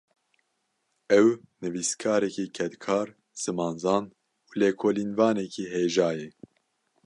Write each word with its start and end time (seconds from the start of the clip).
Ew, 1.19 1.27
nivîskarekî 1.61 2.45
kedkar, 2.57 3.05
zimanzan 3.43 4.03
û 4.11 4.11
lêkolînvanekî 4.59 5.65
hêja 5.73 6.11
ye 6.19 6.29